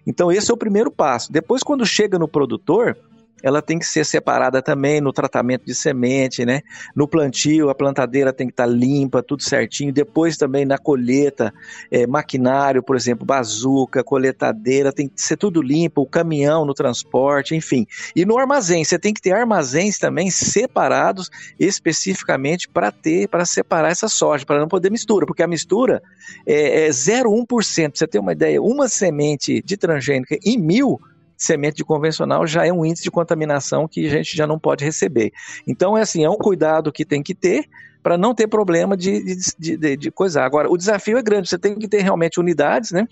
[0.07, 1.33] Então, esse é o primeiro passo.
[1.33, 2.97] Depois, quando chega no produtor,
[3.43, 6.63] ela tem que ser separada também no tratamento de semente, né?
[6.95, 9.93] No plantio, a plantadeira tem que estar tá limpa, tudo certinho.
[9.93, 11.53] Depois também na colheita,
[11.91, 17.55] é, maquinário, por exemplo, bazuca, coletadeira, tem que ser tudo limpo, o caminhão no transporte,
[17.55, 17.87] enfim.
[18.15, 23.91] E no armazém, você tem que ter armazéns também separados especificamente para ter, para separar
[23.91, 26.03] essa soja, para não poder mistura, porque a mistura
[26.47, 27.47] é, é 0,1%.
[27.47, 27.63] Pra
[27.95, 31.01] você ter uma ideia, uma semente de transgênica em mil
[31.37, 34.85] semente de convencional já é um índice de contaminação que a gente já não pode
[34.85, 35.33] receber.
[35.67, 37.69] Então, é assim, é um cuidado que tem que ter
[38.03, 39.23] para não ter problema de,
[39.59, 40.45] de, de, de coisar.
[40.45, 43.07] Agora, o desafio é grande, você tem que ter realmente unidades, né?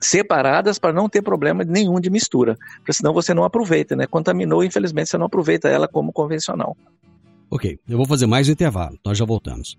[0.00, 4.06] separadas para não ter problema nenhum de mistura, porque senão você não aproveita, né?
[4.06, 6.76] Contaminou, infelizmente você não aproveita ela como convencional.
[7.50, 9.76] Ok, eu vou fazer mais um intervalo, nós já voltamos.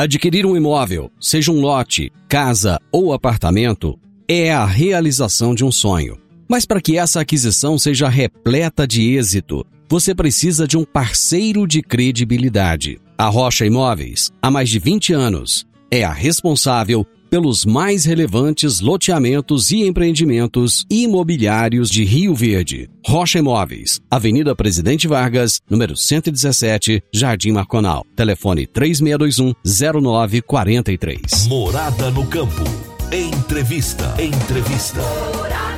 [0.00, 6.16] Adquirir um imóvel, seja um lote, casa ou apartamento, é a realização de um sonho.
[6.48, 11.82] Mas para que essa aquisição seja repleta de êxito, você precisa de um parceiro de
[11.82, 12.98] credibilidade.
[13.18, 19.70] A Rocha Imóveis, há mais de 20 anos, é a responsável pelos mais relevantes loteamentos
[19.70, 22.90] e empreendimentos imobiliários de Rio Verde.
[23.06, 28.04] Rocha Imóveis, Avenida Presidente Vargas, número 117, Jardim Marconal.
[28.16, 31.46] Telefone 3621-0943.
[31.48, 32.64] Morada no Campo.
[33.12, 34.20] Entrevista.
[34.20, 35.00] Entrevista.
[35.36, 35.70] Morada.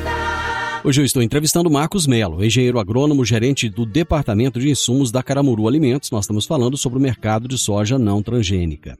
[0.84, 5.68] Hoje eu estou entrevistando Marcos Melo, engenheiro agrônomo, gerente do Departamento de Insumos da Caramuru
[5.68, 6.10] Alimentos.
[6.10, 8.98] Nós estamos falando sobre o mercado de soja não transgênica.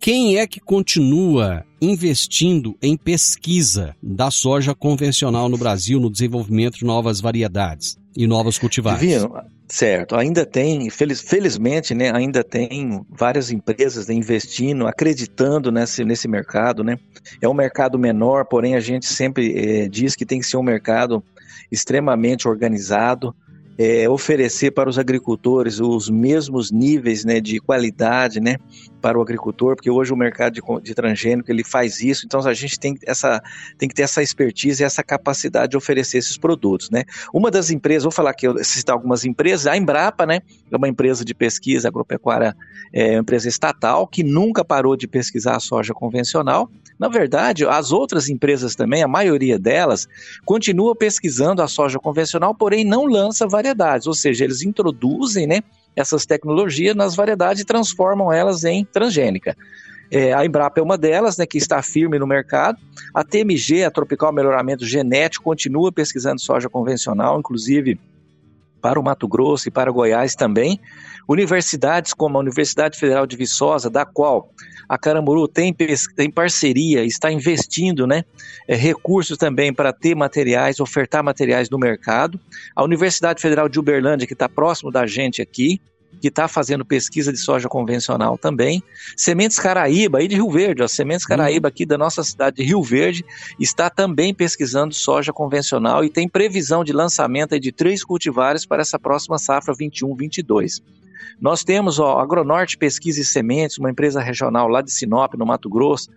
[0.00, 6.84] Quem é que continua investindo em pesquisa da soja convencional no Brasil, no desenvolvimento de
[6.84, 9.00] novas variedades e novos cultivares?
[9.00, 9.34] Divino,
[9.68, 10.16] certo.
[10.16, 16.82] Ainda tem, feliz, felizmente, né, ainda tem várias empresas investindo, acreditando nesse, nesse mercado.
[16.82, 16.98] Né?
[17.40, 20.62] É um mercado menor, porém a gente sempre é, diz que tem que ser um
[20.62, 21.22] mercado
[21.70, 23.34] extremamente organizado,
[23.78, 28.56] é, oferecer para os agricultores os mesmos níveis né, de qualidade né,
[29.00, 32.54] para o agricultor, porque hoje o mercado de, de transgênico ele faz isso, então a
[32.54, 33.42] gente tem, essa,
[33.78, 36.90] tem que ter essa expertise e essa capacidade de oferecer esses produtos.
[36.90, 37.04] Né.
[37.32, 41.24] Uma das empresas, vou falar aqui, citar algumas empresas, a Embrapa né, é uma empresa
[41.24, 42.56] de pesquisa agropecuária,
[42.92, 46.70] é uma empresa estatal que nunca parou de pesquisar a soja convencional.
[46.98, 50.08] Na verdade, as outras empresas também, a maioria delas,
[50.46, 53.65] continua pesquisando a soja convencional, porém não lança variedades,
[54.06, 55.62] ou seja, eles introduzem né,
[55.94, 59.56] essas tecnologias nas variedades e transformam elas em transgênica.
[60.10, 62.78] É, a Embrapa é uma delas, né, que está firme no mercado.
[63.12, 67.98] A TMG, a Tropical Melhoramento Genético, continua pesquisando soja convencional, inclusive
[68.86, 70.78] para o Mato Grosso e para Goiás também.
[71.28, 74.52] Universidades como a Universidade Federal de Viçosa, da qual
[74.88, 78.22] a Caramuru tem, tem parceria, está investindo né,
[78.68, 82.38] é, recursos também para ter materiais, ofertar materiais no mercado.
[82.76, 85.80] A Universidade Federal de Uberlândia, que está próximo da gente aqui,
[86.20, 88.82] que está fazendo pesquisa de soja convencional também.
[89.16, 91.28] Sementes Caraíba, aí de Rio Verde, ó, Sementes uhum.
[91.28, 93.24] Caraíba aqui da nossa cidade de Rio Verde,
[93.60, 98.98] está também pesquisando soja convencional e tem previsão de lançamento de três cultivares para essa
[98.98, 100.82] próxima safra 21-22.
[101.40, 105.68] Nós temos ó, Agronorte Pesquisa e Sementes, uma empresa regional lá de Sinop, no Mato
[105.68, 106.10] Grosso,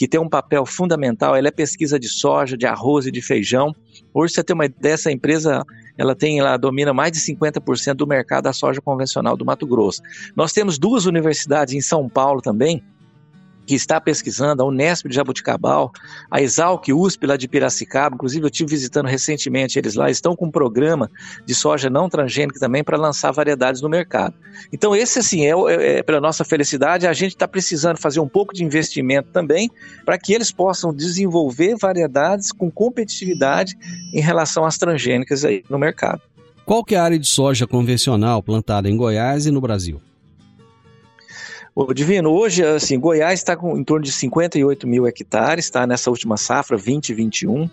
[0.00, 3.76] que tem um papel fundamental, ela é pesquisa de soja, de arroz e de feijão.
[4.14, 5.62] Hoje você tem uma dessa empresa,
[5.98, 10.00] ela tem, ela domina mais de 50% do mercado da soja convencional do Mato Grosso.
[10.34, 12.82] Nós temos duas universidades em São Paulo também,
[13.66, 15.92] que está pesquisando, a Unesp de Jabuticabal,
[16.30, 20.46] a Exalc USP lá de Piracicaba, inclusive eu estive visitando recentemente eles lá, estão com
[20.46, 21.10] um programa
[21.46, 24.34] de soja não transgênica também para lançar variedades no mercado.
[24.72, 28.28] Então esse assim, é, é, é pela nossa felicidade, a gente está precisando fazer um
[28.28, 29.70] pouco de investimento também
[30.04, 33.76] para que eles possam desenvolver variedades com competitividade
[34.12, 36.22] em relação às transgênicas aí no mercado.
[36.64, 40.00] Qual que é a área de soja convencional plantada em Goiás e no Brasil?
[41.74, 46.10] Ô, Divino, hoje, assim, Goiás está com em torno de 58 mil hectares, está nessa
[46.10, 47.70] última safra, 2021.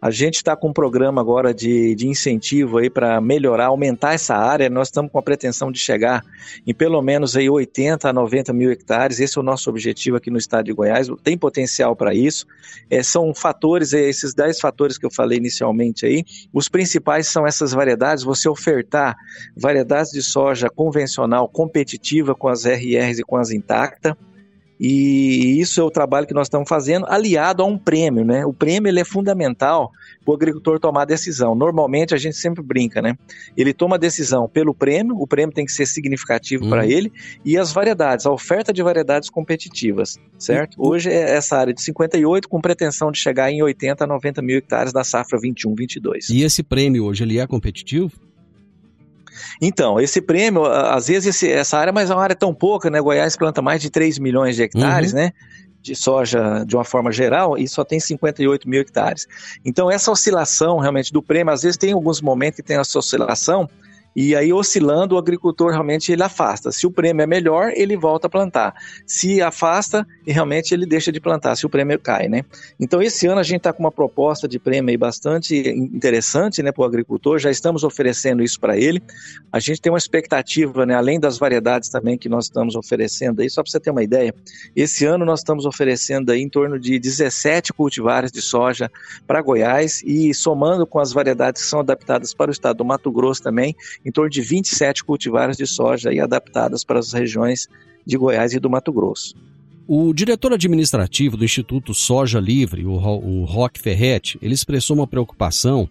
[0.00, 4.34] A gente está com um programa agora de, de incentivo aí para melhorar, aumentar essa
[4.34, 4.70] área.
[4.70, 6.24] Nós estamos com a pretensão de chegar
[6.66, 9.20] em pelo menos aí 80 a 90 mil hectares.
[9.20, 11.08] Esse é o nosso objetivo aqui no estado de Goiás.
[11.22, 12.46] Tem potencial para isso.
[12.88, 16.24] É, são fatores, é, esses 10 fatores que eu falei inicialmente aí.
[16.50, 18.24] Os principais são essas variedades.
[18.24, 19.14] Você ofertar
[19.54, 24.14] variedades de soja convencional competitiva com as RRs e com as intactas
[24.80, 28.46] e isso é o trabalho que nós estamos fazendo, aliado a um prêmio, né?
[28.46, 29.90] O prêmio ele é fundamental
[30.24, 31.54] para o agricultor tomar decisão.
[31.54, 33.14] Normalmente a gente sempre brinca, né?
[33.54, 36.90] Ele toma decisão pelo prêmio, o prêmio tem que ser significativo para uhum.
[36.90, 37.12] ele,
[37.44, 40.80] e as variedades, a oferta de variedades competitivas, certo?
[40.80, 40.88] Uhum.
[40.88, 44.56] Hoje é essa área de 58 com pretensão de chegar em 80 a 90 mil
[44.56, 46.30] hectares da safra 21-22.
[46.30, 48.10] E esse prêmio hoje ele é competitivo?
[49.60, 53.00] Então, esse prêmio, às vezes esse, essa área, mas é uma área tão pouca, né?
[53.00, 55.18] Goiás planta mais de 3 milhões de hectares, uhum.
[55.18, 55.32] né?
[55.82, 59.26] de soja de uma forma geral e só tem 58 mil hectares.
[59.64, 63.68] Então, essa oscilação realmente do prêmio, às vezes tem alguns momentos que tem essa oscilação,
[64.14, 66.72] e aí, oscilando, o agricultor realmente ele afasta.
[66.72, 68.74] Se o prêmio é melhor, ele volta a plantar.
[69.06, 72.44] Se afasta, realmente ele deixa de plantar, se o prêmio cai, né?
[72.78, 76.82] Então, esse ano a gente está com uma proposta de prêmio bastante interessante né, para
[76.82, 79.02] o agricultor, já estamos oferecendo isso para ele.
[79.52, 83.50] A gente tem uma expectativa, né, além das variedades também que nós estamos oferecendo aí,
[83.50, 84.34] só para você ter uma ideia,
[84.74, 88.90] esse ano nós estamos oferecendo aí em torno de 17 cultivares de soja
[89.26, 93.10] para Goiás e somando com as variedades que são adaptadas para o estado do Mato
[93.10, 97.68] Grosso também, em torno de 27 cultivares de soja e adaptadas para as regiões
[98.06, 99.34] de Goiás e do Mato Grosso.
[99.86, 105.90] O diretor administrativo do Instituto Soja Livre, o, o Roque Ferretti, ele expressou uma preocupação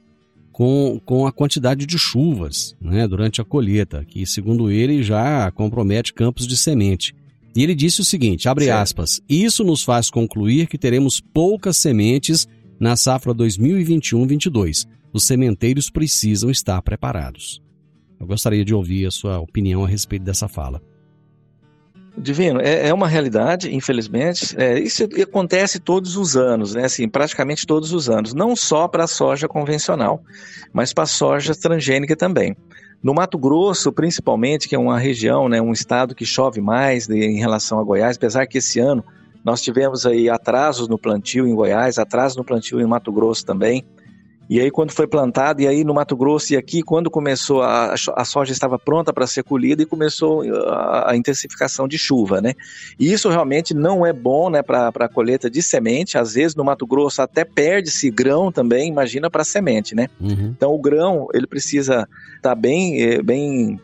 [0.52, 6.14] com, com a quantidade de chuvas né, durante a colheita, que, segundo ele, já compromete
[6.14, 7.16] campos de semente.
[7.56, 12.48] E ele disse o seguinte, abre aspas, isso nos faz concluir que teremos poucas sementes
[12.80, 14.88] na safra 2021-22.
[15.12, 17.62] Os sementeiros precisam estar preparados.
[18.20, 20.82] Eu gostaria de ouvir a sua opinião a respeito dessa fala.
[22.18, 24.54] Divino, é, é uma realidade, infelizmente.
[24.58, 26.84] É, isso acontece todos os anos, né?
[26.84, 28.34] Assim, praticamente todos os anos.
[28.34, 30.22] Não só para a soja convencional,
[30.74, 32.56] mas para a soja transgênica também.
[33.02, 37.16] No Mato Grosso, principalmente, que é uma região, né, um estado que chove mais de,
[37.16, 39.02] em relação a Goiás, apesar que esse ano
[39.46, 43.86] nós tivemos aí atrasos no plantio em Goiás, atrasos no plantio em Mato Grosso também.
[44.50, 47.94] E aí, quando foi plantado, e aí no Mato Grosso e aqui, quando começou, a,
[47.94, 52.56] a soja estava pronta para ser colhida e começou a, a, intensificação de chuva, né?
[53.00, 56.18] E isso realmente não é bom, né, para a colheita de semente.
[56.18, 60.08] Às vezes, no Mato Grosso, até perde-se grão também, imagina para semente, né?
[60.20, 60.54] Uhum.
[60.58, 63.80] Então, o grão, ele precisa estar tá bem, eh, bem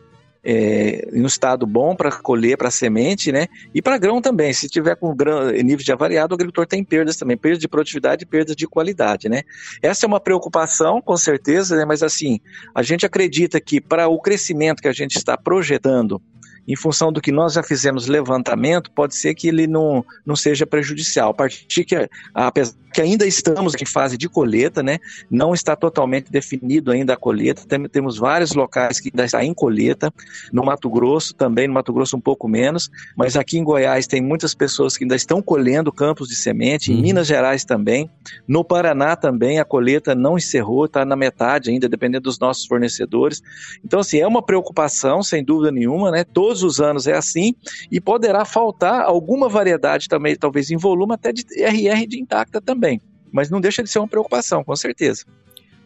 [0.48, 3.48] é, em um estado bom para colher, para semente, né?
[3.74, 4.52] E para grão também.
[4.52, 8.22] Se tiver com grão, nível de avariado, o agricultor tem perdas também, perdas de produtividade
[8.22, 9.42] e perdas de qualidade, né?
[9.82, 11.84] Essa é uma preocupação, com certeza, né?
[11.84, 12.38] Mas assim,
[12.72, 16.22] a gente acredita que para o crescimento que a gente está projetando
[16.68, 20.66] em função do que nós já fizemos levantamento, pode ser que ele não, não seja
[20.66, 21.30] prejudicial.
[21.30, 24.98] A partir que, apesar que ainda estamos em fase de colheita, né?
[25.30, 27.62] Não está totalmente definido ainda a colheita.
[27.68, 30.10] Tem, temos vários locais que ainda está em colheita.
[30.50, 34.22] No Mato Grosso também, no Mato Grosso um pouco menos, mas aqui em Goiás tem
[34.22, 36.90] muitas pessoas que ainda estão colhendo campos de semente.
[36.90, 37.02] Em uhum.
[37.02, 38.08] Minas Gerais também.
[38.48, 43.42] No Paraná também a colheita não encerrou, está na metade ainda, dependendo dos nossos fornecedores.
[43.84, 46.24] Então, assim, é uma preocupação, sem dúvida nenhuma, né?
[46.24, 47.54] Todos os anos é assim
[47.92, 52.85] e poderá faltar alguma variedade também, talvez em volume, até de RR de intacta também
[52.86, 53.00] também.
[53.32, 55.24] Mas não deixa de ser uma preocupação, com certeza.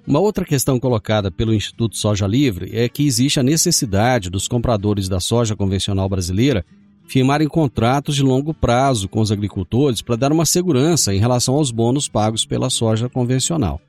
[0.07, 5.09] Uma outra questão colocada pelo Instituto Soja Livre é que existe a necessidade dos compradores
[5.09, 6.65] da soja convencional brasileira
[7.07, 11.71] firmarem contratos de longo prazo com os agricultores para dar uma segurança em relação aos
[11.71, 13.81] bônus pagos pela soja convencional.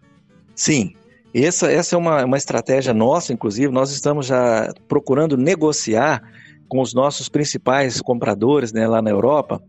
[0.55, 0.93] Sim,
[1.33, 3.71] essa, essa é uma, uma estratégia nossa, inclusive.
[3.71, 6.21] Nós estamos já procurando negociar
[6.67, 9.61] com os nossos principais compradores né, lá na Europa,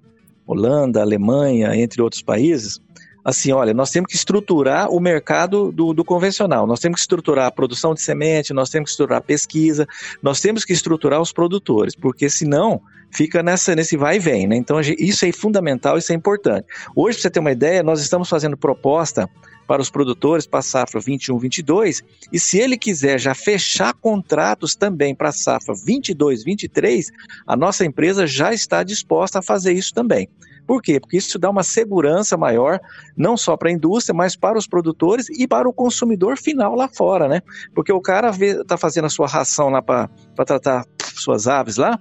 [0.47, 2.81] Holanda, Alemanha, entre outros países,
[3.25, 7.47] assim, olha, nós temos que estruturar o mercado do, do, convencional, nós temos que estruturar
[7.47, 9.87] a produção de semente, nós temos que estruturar a pesquisa,
[10.23, 12.81] nós temos que estruturar os produtores, porque senão
[13.13, 14.57] fica nessa, nesse vai e vem, né?
[14.57, 16.67] Então isso é fundamental, isso é importante.
[16.97, 19.29] Hoje, para você ter uma ideia, nós estamos fazendo proposta
[19.67, 22.03] para os produtores para a safra 21, 22,
[22.33, 27.11] e se ele quiser já fechar contratos também para a safra 22, 23,
[27.47, 30.29] a nossa empresa já está disposta a fazer isso também.
[30.67, 31.01] Por quê?
[31.01, 32.81] Porque isso dá uma segurança maior,
[33.17, 36.89] não só para a indústria, mas para os produtores e para o consumidor final lá
[36.89, 37.43] fora, né?
[37.75, 40.09] Porque o cara está fazendo a sua ração lá para
[40.47, 41.99] tratar suas aves lá,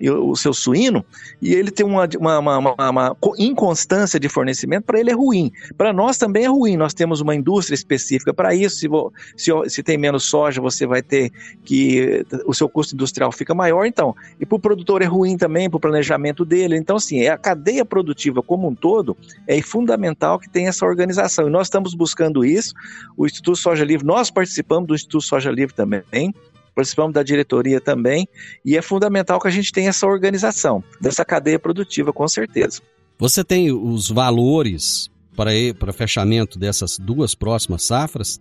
[0.00, 1.04] o seu suíno,
[1.40, 5.50] e ele tem uma, uma, uma, uma inconstância de fornecimento, para ele é ruim.
[5.76, 6.76] Para nós também é ruim.
[6.76, 8.76] Nós temos uma indústria específica para isso.
[8.76, 8.88] Se,
[9.36, 11.32] se, se, tem menos soja, você vai ter
[11.64, 12.24] que.
[12.46, 14.14] O seu custo industrial fica maior, então.
[14.40, 16.76] E para o produtor é ruim também, para o planejamento dele.
[16.76, 21.48] Então, assim, é a cadeia produtiva como um todo é fundamental que tenha essa organização.
[21.48, 22.74] E nós estamos buscando isso.
[23.16, 26.34] O Instituto Soja Livre, nós participamos do Instituto Soja Livre também
[26.78, 28.28] participamos da diretoria também,
[28.64, 32.80] e é fundamental que a gente tenha essa organização dessa cadeia produtiva, com certeza.
[33.18, 38.40] Você tem os valores para, para fechamento dessas duas próximas safras?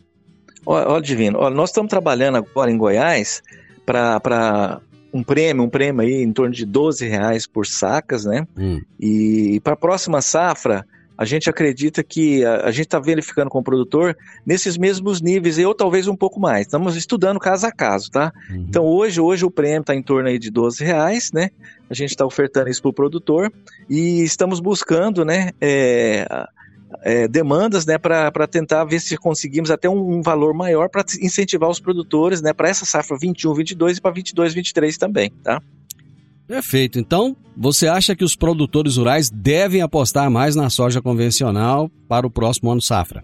[0.64, 3.42] Olha, Divino, olha, nós estamos trabalhando agora em Goiás
[3.84, 4.82] para
[5.12, 8.48] um prêmio, um prêmio aí em torno de 12 reais por sacas, né?
[8.56, 8.80] Hum.
[9.00, 10.86] E para a próxima safra,
[11.18, 14.16] a gente acredita que a, a gente está verificando com o produtor
[14.46, 16.68] nesses mesmos níveis, ou talvez um pouco mais.
[16.68, 18.32] Estamos estudando caso a caso, tá?
[18.50, 18.66] Uhum.
[18.70, 21.50] Então hoje, hoje o prêmio está em torno aí de 12 reais, né?
[21.90, 23.52] A gente está ofertando isso para o produtor
[23.90, 25.52] e estamos buscando, né?
[25.60, 26.28] É,
[27.02, 31.70] é, demandas né, para tentar ver se conseguimos até um, um valor maior para incentivar
[31.70, 35.62] os produtores né, para essa safra 21, 22 e para 22, 23 também, tá?
[36.48, 36.98] Perfeito.
[36.98, 42.32] Então, você acha que os produtores rurais devem apostar mais na soja convencional para o
[42.32, 43.24] próximo ano safra?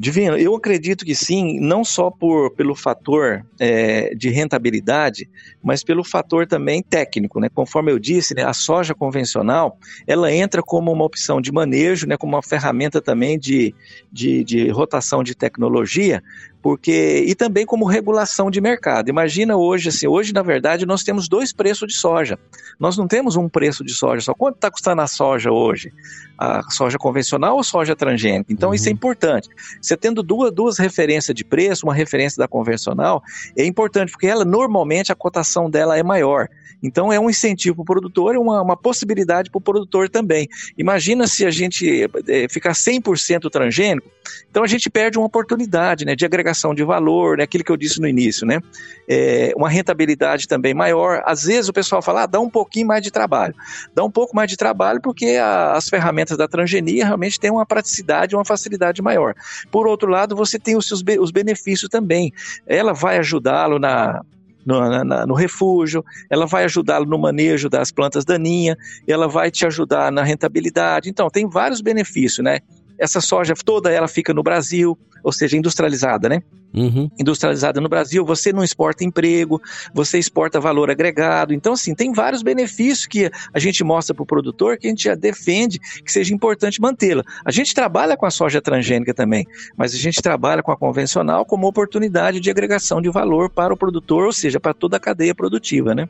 [0.00, 5.28] Divino, eu acredito que sim, não só por, pelo fator é, de rentabilidade,
[5.62, 7.50] mas pelo fator também técnico, né?
[7.50, 12.16] Conforme eu disse, né, a soja convencional, ela entra como uma opção de manejo, né,
[12.16, 13.74] como uma ferramenta também de,
[14.10, 16.22] de, de rotação de tecnologia,
[16.62, 19.08] porque e também como regulação de mercado.
[19.08, 22.38] Imagina hoje assim, hoje na verdade nós temos dois preços de soja.
[22.78, 24.34] Nós não temos um preço de soja só.
[24.34, 25.92] Quanto está custando a soja hoje?
[26.38, 28.52] A soja convencional ou soja transgênica?
[28.52, 28.74] Então uhum.
[28.74, 28.94] isso é uhum.
[28.94, 29.48] importante.
[29.80, 33.22] Você tendo duas, duas referências de preço, uma referência da convencional,
[33.56, 36.48] é importante porque ela normalmente a cotação dela é maior.
[36.82, 40.48] Então é um incentivo para o produtor, é uma, uma possibilidade para o produtor também.
[40.76, 44.10] Imagina se a gente é, ficar 100% transgênico,
[44.50, 47.72] então a gente perde uma oportunidade né, de agregar agregação de valor, né, aquilo que
[47.72, 48.60] eu disse no início, né?
[49.08, 51.22] É, uma rentabilidade também maior.
[51.24, 53.54] Às vezes o pessoal fala, ah, dá um pouquinho mais de trabalho.
[53.94, 57.64] Dá um pouco mais de trabalho porque a, as ferramentas da transgenia realmente têm uma
[57.64, 59.34] praticidade, uma facilidade maior.
[59.70, 62.32] Por outro lado, você tem os seus os benefícios também.
[62.66, 64.22] Ela vai ajudá-lo na
[64.64, 68.76] no, na, no refúgio, ela vai ajudá-lo no manejo das plantas daninhas,
[69.08, 71.08] ela vai te ajudar na rentabilidade.
[71.08, 72.60] Então, tem vários benefícios, né?
[73.00, 76.42] Essa soja toda ela fica no Brasil, ou seja, industrializada, né?
[76.72, 77.10] Uhum.
[77.18, 79.60] Industrializada no Brasil, você não exporta emprego,
[79.92, 81.52] você exporta valor agregado.
[81.52, 85.04] Então, assim, tem vários benefícios que a gente mostra para o produtor que a gente
[85.04, 87.24] já defende que seja importante mantê-la.
[87.44, 89.46] A gente trabalha com a soja transgênica também,
[89.76, 93.76] mas a gente trabalha com a convencional como oportunidade de agregação de valor para o
[93.76, 96.08] produtor, ou seja, para toda a cadeia produtiva, né?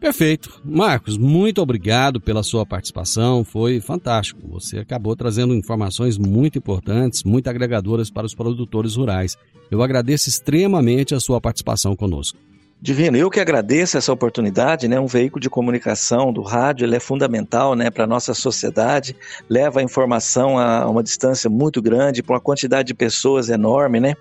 [0.00, 0.60] Perfeito.
[0.64, 3.44] Marcos, muito obrigado pela sua participação.
[3.44, 4.40] Foi fantástico.
[4.48, 9.36] Você acabou trazendo informações muito importantes, muito agregadoras para os produtores rurais.
[9.70, 12.38] Eu agradeço extremamente a sua participação conosco.
[12.80, 15.00] Divino, eu que agradeço essa oportunidade, né?
[15.00, 19.16] Um veículo de comunicação do rádio, ele é fundamental, né, para nossa sociedade,
[19.48, 24.14] leva a informação a uma distância muito grande, para uma quantidade de pessoas enorme, né?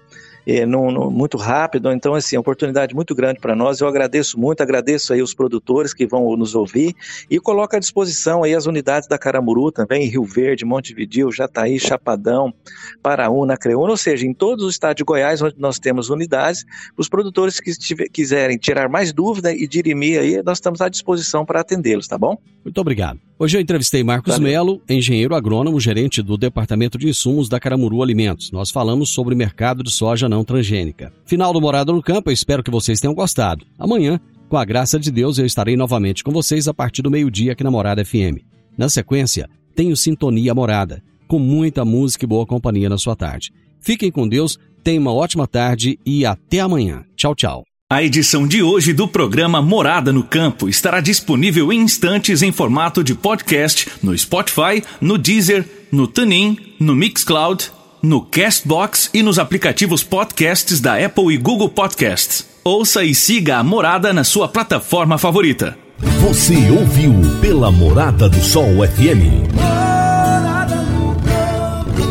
[0.46, 1.92] É, muito rápido.
[1.92, 3.80] Então, assim, é uma oportunidade muito grande para nós.
[3.80, 6.96] Eu agradeço muito, agradeço aí os produtores que vão nos ouvir
[7.30, 12.54] e coloco à disposição aí as unidades da Caramuru também, Rio Verde, Montevidil, Jataí, Chapadão,
[13.02, 16.66] Paraúna, Creúna, ou seja, em todos os estados de Goiás, onde nós temos unidades,
[16.98, 21.46] os produtores que tiver, quiserem tirar mais dúvida e dirimir aí, nós estamos à disposição
[21.46, 22.38] para atendê-los, tá bom?
[22.64, 23.20] Muito obrigado.
[23.38, 28.50] Hoje eu entrevistei Marcos Melo, engenheiro agrônomo, gerente do Departamento de Insumos da Caramuru Alimentos.
[28.50, 31.14] Nós falamos sobre mercado de soja não transgênica.
[31.26, 33.66] Final do Morada no Campo, eu espero que vocês tenham gostado.
[33.80, 34.20] Amanhã,
[34.50, 37.64] com a graça de Deus, eu estarei novamente com vocês a partir do meio-dia aqui
[37.64, 38.44] na Morada FM.
[38.78, 43.54] Na sequência, tenho Sintonia Morada, com muita música e boa companhia na sua tarde.
[43.80, 47.06] Fiquem com Deus, tenham uma ótima tarde e até amanhã.
[47.16, 47.64] Tchau, tchau.
[47.90, 53.04] A edição de hoje do programa Morada no Campo estará disponível em instantes em formato
[53.04, 57.72] de podcast no Spotify, no Deezer, no TuneIn, no Mixcloud,
[58.06, 62.46] no Castbox e nos aplicativos podcasts da Apple e Google Podcasts.
[62.64, 65.76] Ouça e siga a Morada na sua plataforma favorita.
[66.22, 69.50] Você ouviu pela Morada do Sol FM.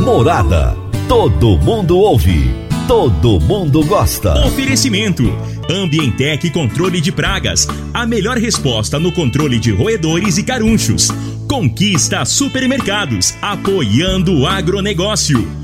[0.01, 0.77] Morada.
[1.09, 2.51] Todo mundo ouve.
[2.89, 4.47] Todo mundo gosta.
[4.47, 5.23] Oferecimento:
[5.71, 7.69] Ambientec Controle de Pragas.
[7.93, 11.09] A melhor resposta no controle de roedores e carunchos.
[11.49, 13.35] Conquista Supermercados.
[13.41, 15.64] Apoiando o agronegócio.